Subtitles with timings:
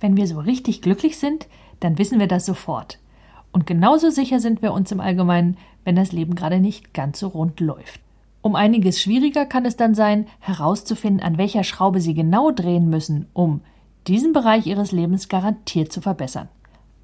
[0.00, 1.46] Wenn wir so richtig glücklich sind,
[1.78, 2.98] dann wissen wir das sofort.
[3.52, 7.28] Und genauso sicher sind wir uns im Allgemeinen, wenn das Leben gerade nicht ganz so
[7.28, 8.00] rund läuft.
[8.42, 13.26] Um einiges schwieriger kann es dann sein, herauszufinden, an welcher Schraube Sie genau drehen müssen,
[13.34, 13.60] um
[14.06, 16.48] diesen Bereich Ihres Lebens garantiert zu verbessern.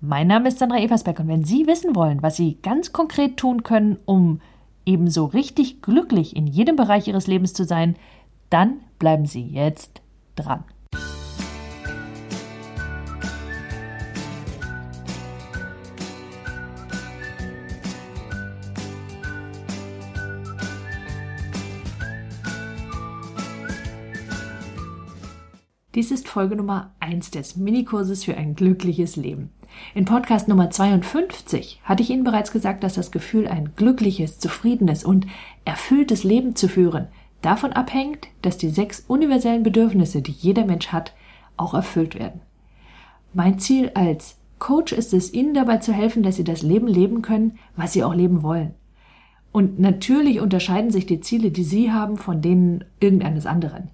[0.00, 3.62] Mein Name ist Sandra Eversbeck und wenn Sie wissen wollen, was Sie ganz konkret tun
[3.62, 4.40] können, um
[4.86, 7.96] ebenso richtig glücklich in jedem Bereich Ihres Lebens zu sein,
[8.48, 10.00] dann bleiben Sie jetzt
[10.36, 10.64] dran.
[26.06, 29.50] Dies ist Folge Nummer 1 des Minikurses für ein glückliches Leben.
[29.92, 35.02] In Podcast Nummer 52 hatte ich Ihnen bereits gesagt, dass das Gefühl, ein glückliches, zufriedenes
[35.02, 35.26] und
[35.64, 37.08] erfülltes Leben zu führen,
[37.42, 41.12] davon abhängt, dass die sechs universellen Bedürfnisse, die jeder Mensch hat,
[41.56, 42.40] auch erfüllt werden.
[43.34, 47.20] Mein Ziel als Coach ist es, Ihnen dabei zu helfen, dass Sie das Leben leben
[47.20, 48.74] können, was Sie auch leben wollen.
[49.50, 53.90] Und natürlich unterscheiden sich die Ziele, die Sie haben, von denen irgendeines anderen.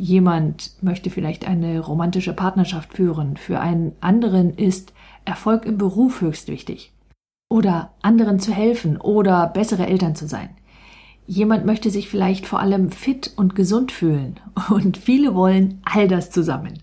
[0.00, 4.92] Jemand möchte vielleicht eine romantische Partnerschaft führen, für einen anderen ist
[5.24, 6.92] Erfolg im Beruf höchst wichtig.
[7.50, 10.50] Oder anderen zu helfen oder bessere Eltern zu sein.
[11.26, 14.38] Jemand möchte sich vielleicht vor allem fit und gesund fühlen
[14.70, 16.78] und viele wollen all das zusammen.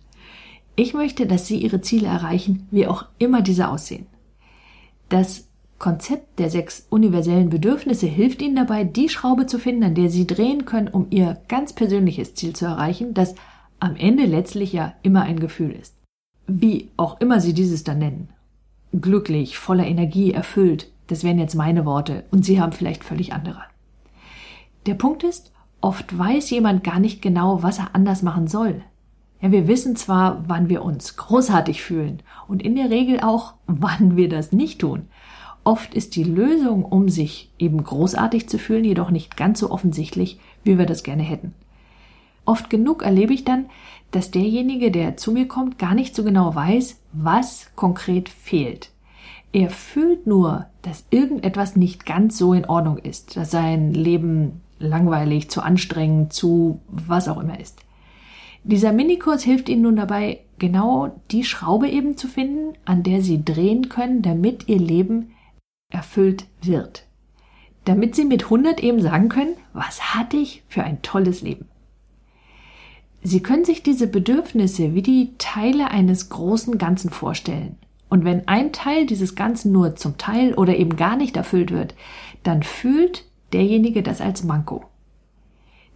[0.75, 4.07] Ich möchte, dass Sie Ihre Ziele erreichen, wie auch immer diese aussehen.
[5.07, 5.47] Das
[5.77, 10.25] Konzept der sechs universellen Bedürfnisse hilft Ihnen dabei, die Schraube zu finden, an der Sie
[10.25, 13.35] drehen können, um Ihr ganz persönliches Ziel zu erreichen, das
[13.79, 15.95] am Ende letztlich ja immer ein Gefühl ist.
[16.47, 18.29] Wie auch immer Sie dieses dann nennen.
[18.93, 23.61] Glücklich, voller Energie, erfüllt, das wären jetzt meine Worte und Sie haben vielleicht völlig andere.
[24.85, 25.51] Der Punkt ist,
[25.81, 28.81] oft weiß jemand gar nicht genau, was er anders machen soll.
[29.41, 34.15] Ja, wir wissen zwar, wann wir uns großartig fühlen und in der Regel auch, wann
[34.15, 35.07] wir das nicht tun.
[35.65, 40.39] Oft ist die Lösung, um sich eben großartig zu fühlen, jedoch nicht ganz so offensichtlich,
[40.63, 41.55] wie wir das gerne hätten.
[42.45, 43.65] Oft genug erlebe ich dann,
[44.11, 48.91] dass derjenige, der zu mir kommt, gar nicht so genau weiß, was konkret fehlt.
[49.53, 55.49] Er fühlt nur, dass irgendetwas nicht ganz so in Ordnung ist, dass sein Leben langweilig,
[55.49, 57.79] zu anstrengend, zu was auch immer ist.
[58.63, 63.43] Dieser Minikurs hilft Ihnen nun dabei, genau die Schraube eben zu finden, an der Sie
[63.43, 65.31] drehen können, damit Ihr Leben
[65.89, 67.05] erfüllt wird.
[67.85, 71.67] Damit Sie mit 100 eben sagen können, was hatte ich für ein tolles Leben.
[73.21, 77.77] Sie können sich diese Bedürfnisse wie die Teile eines großen Ganzen vorstellen.
[78.09, 81.95] Und wenn ein Teil dieses Ganzen nur zum Teil oder eben gar nicht erfüllt wird,
[82.43, 84.85] dann fühlt derjenige das als Manko.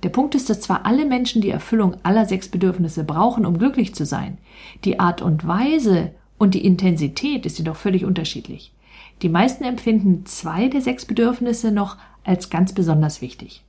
[0.03, 3.93] Der Punkt ist, dass zwar alle Menschen die Erfüllung aller sechs Bedürfnisse brauchen, um glücklich
[3.93, 4.37] zu sein,
[4.85, 8.73] die Art und Weise und die Intensität ist jedoch völlig unterschiedlich.
[9.21, 13.63] Die meisten empfinden zwei der sechs Bedürfnisse noch als ganz besonders wichtig,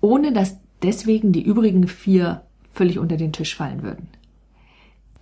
[0.00, 4.08] ohne dass deswegen die übrigen vier völlig unter den Tisch fallen würden.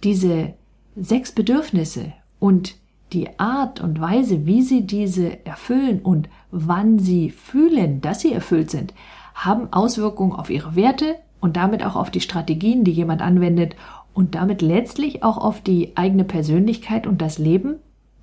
[0.04, 0.54] Diese
[0.96, 2.76] sechs Bedürfnisse und
[3.12, 8.70] die Art und Weise, wie sie diese erfüllen und wann sie fühlen, dass sie erfüllt
[8.70, 8.92] sind,
[9.34, 13.76] haben Auswirkungen auf ihre Werte und damit auch auf die Strategien, die jemand anwendet
[14.12, 17.76] und damit letztlich auch auf die eigene Persönlichkeit und das Leben,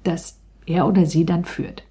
[0.03, 1.83] das er oder sie dann führt.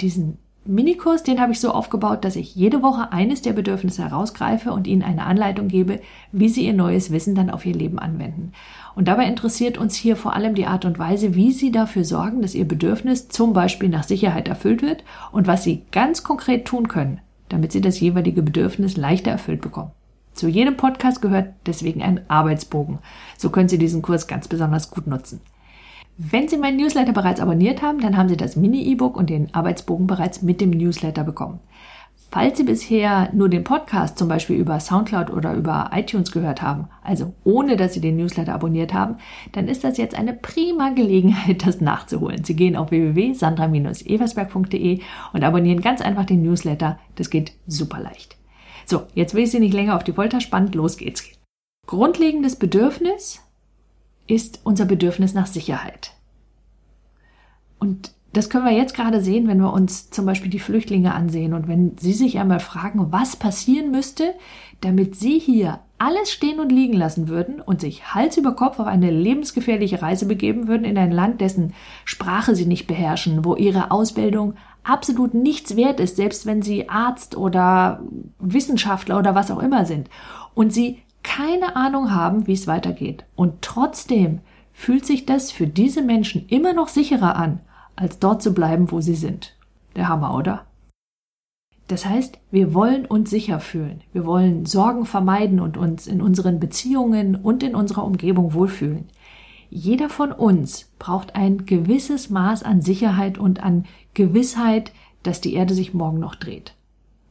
[0.00, 4.72] Diesen Minikurs, den habe ich so aufgebaut, dass ich jede Woche eines der Bedürfnisse herausgreife
[4.72, 8.52] und Ihnen eine Anleitung gebe, wie Sie Ihr neues Wissen dann auf Ihr Leben anwenden.
[8.94, 12.42] Und dabei interessiert uns hier vor allem die Art und Weise, wie Sie dafür sorgen,
[12.42, 16.86] dass Ihr Bedürfnis zum Beispiel nach Sicherheit erfüllt wird und was Sie ganz konkret tun
[16.86, 19.90] können, damit Sie das jeweilige Bedürfnis leichter erfüllt bekommen.
[20.32, 23.00] Zu jedem Podcast gehört deswegen ein Arbeitsbogen.
[23.36, 25.40] So können Sie diesen Kurs ganz besonders gut nutzen.
[26.30, 30.06] Wenn Sie meinen Newsletter bereits abonniert haben, dann haben Sie das Mini-E-Book und den Arbeitsbogen
[30.06, 31.58] bereits mit dem Newsletter bekommen.
[32.30, 36.86] Falls Sie bisher nur den Podcast zum Beispiel über Soundcloud oder über iTunes gehört haben,
[37.02, 39.16] also ohne dass Sie den Newsletter abonniert haben,
[39.50, 42.44] dann ist das jetzt eine prima Gelegenheit, das nachzuholen.
[42.44, 45.00] Sie gehen auf www.sandra-eversberg.de
[45.32, 47.00] und abonnieren ganz einfach den Newsletter.
[47.16, 48.36] Das geht super leicht.
[48.86, 50.70] So, jetzt will ich Sie nicht länger auf die Folter spannen.
[50.70, 51.24] Los geht's.
[51.88, 53.42] Grundlegendes Bedürfnis
[54.32, 56.12] ist unser Bedürfnis nach Sicherheit.
[57.78, 61.52] Und das können wir jetzt gerade sehen, wenn wir uns zum Beispiel die Flüchtlinge ansehen
[61.52, 64.32] und wenn Sie sich einmal fragen, was passieren müsste,
[64.80, 68.86] damit Sie hier alles stehen und liegen lassen würden und sich Hals über Kopf auf
[68.86, 71.74] eine lebensgefährliche Reise begeben würden in ein Land, dessen
[72.06, 77.36] Sprache Sie nicht beherrschen, wo Ihre Ausbildung absolut nichts wert ist, selbst wenn Sie Arzt
[77.36, 78.02] oder
[78.38, 80.08] Wissenschaftler oder was auch immer sind
[80.54, 83.24] und Sie keine Ahnung haben, wie es weitergeht.
[83.36, 84.40] Und trotzdem
[84.72, 87.60] fühlt sich das für diese Menschen immer noch sicherer an,
[87.96, 89.56] als dort zu bleiben, wo sie sind.
[89.96, 90.66] Der Hammer, oder?
[91.88, 94.00] Das heißt, wir wollen uns sicher fühlen.
[94.12, 99.08] Wir wollen Sorgen vermeiden und uns in unseren Beziehungen und in unserer Umgebung wohlfühlen.
[99.68, 103.84] Jeder von uns braucht ein gewisses Maß an Sicherheit und an
[104.14, 104.92] Gewissheit,
[105.22, 106.74] dass die Erde sich morgen noch dreht.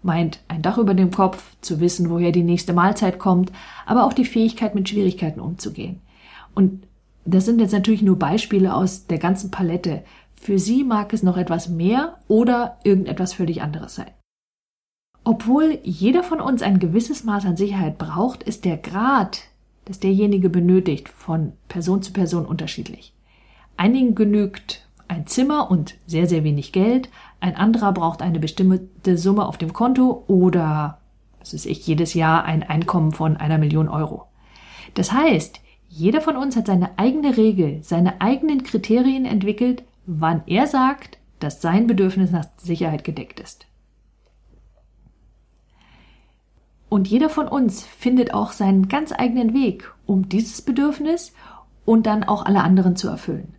[0.04, 3.52] Meint ein Dach über dem Kopf, zu wissen, woher die nächste Mahlzeit kommt,
[3.86, 6.02] aber auch die Fähigkeit, mit Schwierigkeiten umzugehen.
[6.56, 6.88] Und
[7.26, 10.04] das sind jetzt natürlich nur Beispiele aus der ganzen Palette.
[10.34, 14.10] Für Sie mag es noch etwas mehr oder irgendetwas völlig anderes sein.
[15.24, 19.42] Obwohl jeder von uns ein gewisses Maß an Sicherheit braucht, ist der Grad,
[19.86, 23.14] das derjenige benötigt, von Person zu Person unterschiedlich.
[23.78, 27.10] Einigen genügt ein Zimmer und sehr, sehr wenig Geld,
[27.42, 31.00] ein anderer braucht eine bestimmte Summe auf dem Konto oder,
[31.40, 34.28] was ist ich, jedes Jahr ein Einkommen von einer Million Euro.
[34.94, 35.60] Das heißt,
[35.90, 41.62] jeder von uns hat seine eigene Regel, seine eigenen Kriterien entwickelt, wann er sagt, dass
[41.62, 43.66] sein Bedürfnis nach Sicherheit gedeckt ist.
[46.90, 51.34] Und jeder von uns findet auch seinen ganz eigenen Weg, um dieses Bedürfnis
[51.86, 53.56] und dann auch alle anderen zu erfüllen.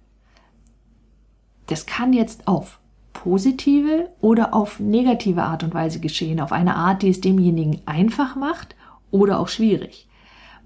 [1.67, 2.79] Das kann jetzt auf
[3.13, 8.37] positive oder auf negative Art und Weise geschehen, auf eine Art, die es demjenigen einfach
[8.37, 8.75] macht
[9.11, 10.09] oder auch schwierig.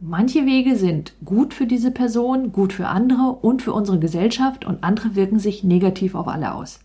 [0.01, 4.85] Manche Wege sind gut für diese Person, gut für andere und für unsere Gesellschaft und
[4.85, 6.81] andere wirken sich negativ auf alle aus.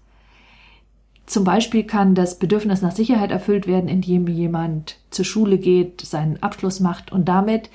[1.25, 6.41] Zum Beispiel kann das Bedürfnis nach Sicherheit erfüllt werden, indem jemand zur Schule geht, seinen
[6.41, 7.69] Abschluss macht und damit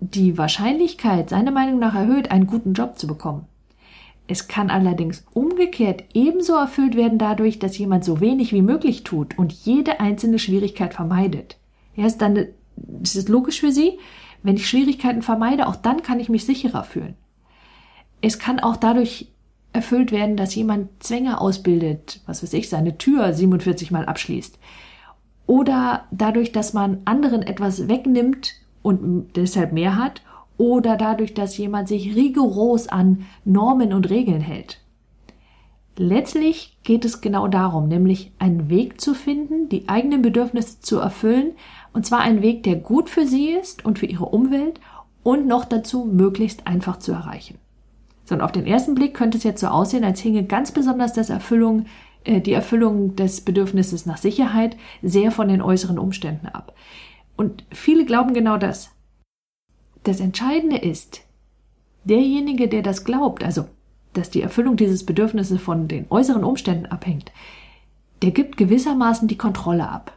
[0.00, 3.46] die Wahrscheinlichkeit, seiner Meinung nach erhöht, einen guten Job zu bekommen.
[4.30, 9.36] Es kann allerdings umgekehrt ebenso erfüllt werden dadurch, dass jemand so wenig wie möglich tut
[9.38, 11.56] und jede einzelne Schwierigkeit vermeidet.
[11.96, 12.36] Ist dann,
[13.02, 13.98] ist es logisch für Sie?
[14.42, 17.14] Wenn ich Schwierigkeiten vermeide, auch dann kann ich mich sicherer fühlen.
[18.20, 19.32] Es kann auch dadurch
[19.72, 24.58] erfüllt werden, dass jemand Zwänge ausbildet, was weiß ich, seine Tür 47 Mal abschließt.
[25.46, 28.52] Oder dadurch, dass man anderen etwas wegnimmt
[28.82, 30.20] und deshalb mehr hat
[30.58, 34.80] oder dadurch, dass jemand sich rigoros an Normen und Regeln hält.
[35.96, 41.52] Letztlich geht es genau darum, nämlich einen Weg zu finden, die eigenen Bedürfnisse zu erfüllen,
[41.92, 44.78] und zwar einen Weg, der gut für sie ist und für ihre Umwelt
[45.24, 47.58] und noch dazu möglichst einfach zu erreichen.
[48.24, 51.14] So, und auf den ersten Blick könnte es jetzt so aussehen, als hinge ganz besonders
[51.14, 51.86] das Erfüllung,
[52.24, 56.74] äh, die Erfüllung des Bedürfnisses nach Sicherheit sehr von den äußeren Umständen ab.
[57.36, 58.90] Und viele glauben genau das.
[60.08, 61.20] Das Entscheidende ist,
[62.04, 63.66] derjenige, der das glaubt, also
[64.14, 67.30] dass die Erfüllung dieses Bedürfnisses von den äußeren Umständen abhängt,
[68.22, 70.16] der gibt gewissermaßen die Kontrolle ab.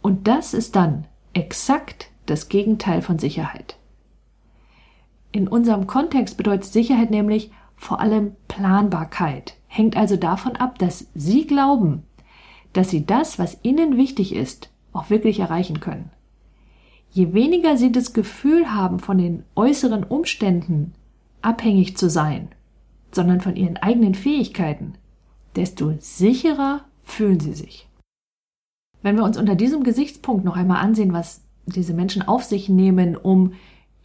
[0.00, 1.04] Und das ist dann
[1.34, 3.76] exakt das Gegenteil von Sicherheit.
[5.32, 11.46] In unserem Kontext bedeutet Sicherheit nämlich vor allem Planbarkeit, hängt also davon ab, dass Sie
[11.46, 12.04] glauben,
[12.72, 16.08] dass Sie das, was Ihnen wichtig ist, auch wirklich erreichen können.
[17.14, 20.94] Je weniger sie das Gefühl haben, von den äußeren Umständen
[21.42, 22.48] abhängig zu sein,
[23.12, 24.94] sondern von ihren eigenen Fähigkeiten,
[25.54, 27.88] desto sicherer fühlen sie sich.
[29.02, 33.16] Wenn wir uns unter diesem Gesichtspunkt noch einmal ansehen, was diese Menschen auf sich nehmen,
[33.16, 33.52] um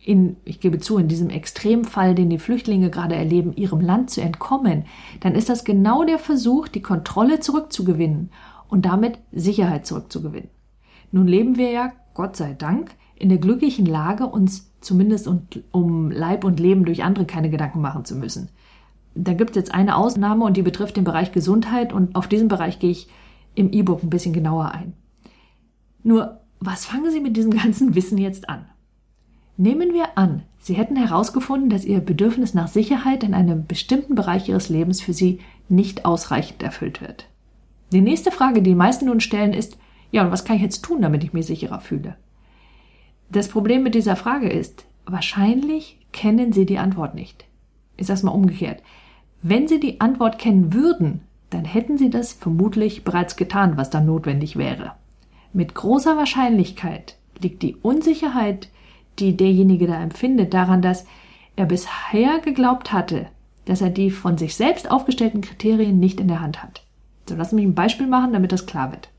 [0.05, 4.21] in, ich gebe zu, in diesem Extremfall, den die Flüchtlinge gerade erleben, ihrem Land zu
[4.21, 4.85] entkommen,
[5.21, 8.29] dann ist das genau der Versuch, die Kontrolle zurückzugewinnen
[8.67, 10.49] und damit Sicherheit zurückzugewinnen.
[11.11, 15.29] Nun leben wir ja, Gott sei Dank, in der glücklichen Lage, uns zumindest
[15.71, 18.49] um Leib und Leben durch andere keine Gedanken machen zu müssen.
[19.13, 22.47] Da gibt es jetzt eine Ausnahme und die betrifft den Bereich Gesundheit und auf diesen
[22.47, 23.09] Bereich gehe ich
[23.55, 24.93] im E-Book ein bisschen genauer ein.
[26.03, 28.65] Nur, was fangen Sie mit diesem ganzen Wissen jetzt an?
[29.57, 34.47] Nehmen wir an, Sie hätten herausgefunden, dass Ihr Bedürfnis nach Sicherheit in einem bestimmten Bereich
[34.47, 37.27] Ihres Lebens für Sie nicht ausreichend erfüllt wird.
[37.91, 39.77] Die nächste Frage, die die meisten nun stellen, ist,
[40.11, 42.15] ja, und was kann ich jetzt tun, damit ich mich sicherer fühle?
[43.31, 47.45] Das Problem mit dieser Frage ist, wahrscheinlich kennen Sie die Antwort nicht.
[47.95, 48.81] Ich sag's mal umgekehrt.
[49.41, 54.05] Wenn Sie die Antwort kennen würden, dann hätten Sie das vermutlich bereits getan, was dann
[54.05, 54.93] notwendig wäre.
[55.53, 58.69] Mit großer Wahrscheinlichkeit liegt die Unsicherheit,
[59.19, 61.05] die derjenige da empfindet, daran, dass
[61.55, 63.27] er bisher geglaubt hatte,
[63.65, 66.83] dass er die von sich selbst aufgestellten Kriterien nicht in der Hand hat.
[67.27, 69.09] So, lassen mich ein Beispiel machen, damit das klar wird.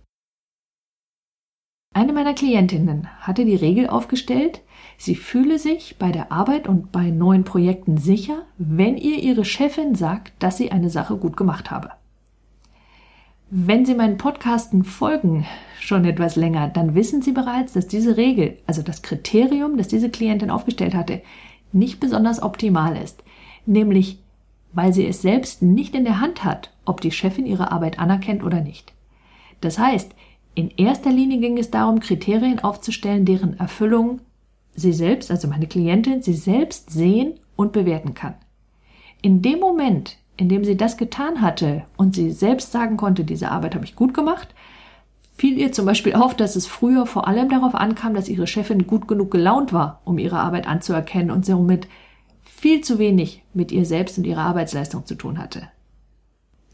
[1.93, 4.61] Eine meiner Klientinnen hatte die Regel aufgestellt,
[4.97, 9.97] sie fühle sich bei der Arbeit und bei neuen Projekten sicher, wenn ihr ihre Chefin
[9.97, 11.91] sagt, dass sie eine Sache gut gemacht habe.
[13.53, 15.45] Wenn Sie meinen Podcasten folgen
[15.81, 20.09] schon etwas länger, dann wissen Sie bereits, dass diese Regel, also das Kriterium, das diese
[20.09, 21.21] Klientin aufgestellt hatte,
[21.73, 23.25] nicht besonders optimal ist.
[23.67, 24.21] Nämlich,
[24.73, 28.45] weil sie es selbst nicht in der Hand hat, ob die Chefin ihre Arbeit anerkennt
[28.45, 28.93] oder nicht.
[29.61, 30.15] Das heißt,
[30.61, 34.21] in erster Linie ging es darum, Kriterien aufzustellen, deren Erfüllung
[34.75, 38.35] sie selbst, also meine Klientin, sie selbst sehen und bewerten kann.
[39.23, 43.51] In dem Moment, in dem sie das getan hatte und sie selbst sagen konnte, diese
[43.51, 44.55] Arbeit habe ich gut gemacht,
[45.39, 48.87] fiel ihr zum Beispiel auf, dass es früher vor allem darauf ankam, dass ihre Chefin
[48.87, 51.89] gut genug gelaunt war, um ihre Arbeit anzuerkennen und somit
[52.43, 55.69] viel zu wenig mit ihr selbst und ihrer Arbeitsleistung zu tun hatte.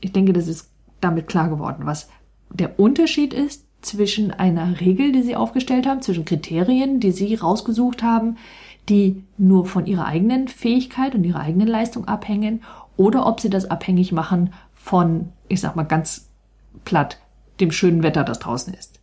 [0.00, 2.08] Ich denke, das ist damit klar geworden, was
[2.50, 8.02] der Unterschied ist zwischen einer Regel, die sie aufgestellt haben, zwischen Kriterien, die sie rausgesucht
[8.02, 8.36] haben,
[8.88, 12.62] die nur von ihrer eigenen Fähigkeit und ihrer eigenen Leistung abhängen
[12.96, 16.28] oder ob sie das abhängig machen von, ich sag mal ganz
[16.84, 17.18] platt,
[17.60, 19.00] dem schönen Wetter, das draußen ist.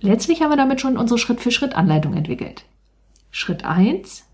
[0.00, 2.64] Letztlich haben wir damit schon unsere Schritt-für-Schritt-Anleitung entwickelt.
[3.30, 4.24] Schritt eins: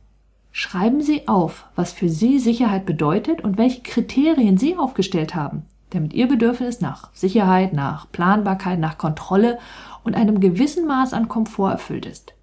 [0.50, 6.12] Schreiben Sie auf, was für Sie Sicherheit bedeutet und welche Kriterien Sie aufgestellt haben, damit
[6.12, 9.58] Ihr Bedürfnis nach Sicherheit, nach Planbarkeit, nach Kontrolle
[10.04, 12.34] und einem gewissen Maß an Komfort erfüllt ist.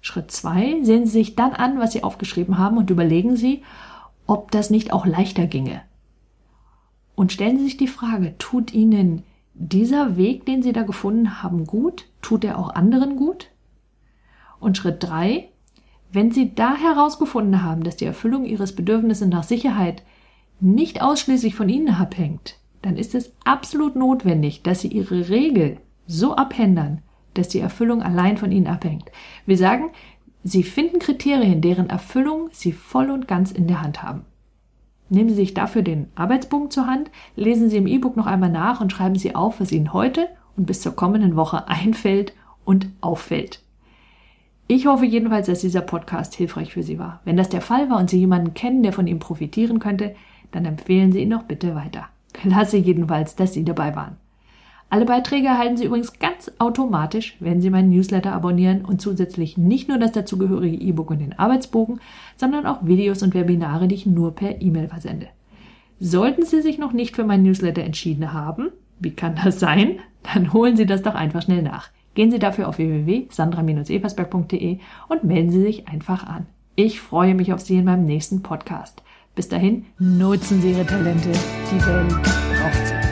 [0.00, 3.62] Schritt zwei: Sehen Sie sich dann an, was Sie aufgeschrieben haben und überlegen Sie,
[4.26, 5.82] ob das nicht auch leichter ginge.
[7.14, 9.22] Und stellen Sie sich die Frage, tut Ihnen
[9.54, 12.06] dieser Weg, den Sie da gefunden haben, gut?
[12.22, 13.48] Tut er auch anderen gut?
[14.58, 15.48] Und Schritt drei,
[16.10, 20.02] wenn Sie da herausgefunden haben, dass die Erfüllung Ihres Bedürfnisses nach Sicherheit
[20.60, 26.36] nicht ausschließlich von Ihnen abhängt, dann ist es absolut notwendig, dass Sie Ihre Regel so
[26.36, 27.02] abändern,
[27.34, 29.10] dass die Erfüllung allein von Ihnen abhängt.
[29.46, 29.90] Wir sagen,
[30.44, 34.24] Sie finden Kriterien, deren Erfüllung Sie voll und ganz in der Hand haben.
[35.08, 38.80] Nehmen Sie sich dafür den Arbeitsbogen zur Hand, lesen Sie im E-Book noch einmal nach
[38.80, 42.32] und schreiben Sie auf, was Ihnen heute und bis zur kommenden Woche einfällt
[42.64, 43.60] und auffällt.
[44.68, 47.20] Ich hoffe jedenfalls, dass dieser Podcast hilfreich für Sie war.
[47.24, 50.14] Wenn das der Fall war und Sie jemanden kennen, der von ihm profitieren könnte,
[50.50, 52.08] dann empfehlen Sie ihn doch bitte weiter.
[52.32, 54.16] Klasse jedenfalls, dass Sie dabei waren.
[54.90, 59.88] Alle Beiträge erhalten Sie übrigens ganz automatisch, wenn Sie meinen Newsletter abonnieren und zusätzlich nicht
[59.88, 62.00] nur das dazugehörige E-Book und den Arbeitsbogen,
[62.36, 65.28] sondern auch Videos und Webinare, die ich nur per E-Mail versende.
[65.98, 68.68] Sollten Sie sich noch nicht für meinen Newsletter entschieden haben,
[69.00, 70.00] wie kann das sein?
[70.34, 71.88] Dann holen Sie das doch einfach schnell nach.
[72.14, 76.46] Gehen Sie dafür auf www.sandra-eversberg.de und melden Sie sich einfach an.
[76.76, 79.02] Ich freue mich auf Sie in meinem nächsten Podcast.
[79.34, 81.30] Bis dahin, nutzen Sie Ihre Talente.
[81.70, 83.11] Die Welt braucht sie.